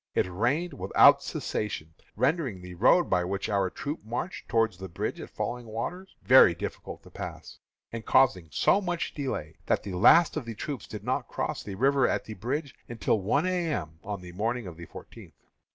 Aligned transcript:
It 0.15 0.25
rained 0.27 0.73
without 0.73 1.21
cessation, 1.21 1.93
rendering 2.15 2.59
the 2.63 2.73
road 2.73 3.07
by 3.07 3.23
which, 3.23 3.49
our 3.49 3.69
troops 3.69 4.01
marched 4.03 4.49
toward 4.49 4.73
the 4.73 4.87
bridge 4.89 5.21
at 5.21 5.29
Falling 5.29 5.67
Waters 5.67 6.15
very 6.23 6.55
difficult 6.55 7.03
to 7.03 7.11
pass, 7.11 7.59
and 7.91 8.03
causing 8.03 8.49
so 8.49 8.81
much 8.81 9.13
delay 9.13 9.57
that 9.67 9.83
the 9.83 9.93
last 9.93 10.35
of 10.37 10.45
the 10.45 10.55
troops 10.55 10.87
did 10.87 11.03
not 11.03 11.27
cross 11.27 11.61
the 11.61 11.75
river 11.75 12.07
at 12.07 12.25
the 12.25 12.35
until 12.89 13.21
one 13.21 13.45
A. 13.45 13.71
M. 13.71 13.99
on 14.03 14.21
the 14.21 14.31
morning 14.31 14.65
of 14.65 14.75
the 14.75 14.87
fourteenth. 14.87 15.35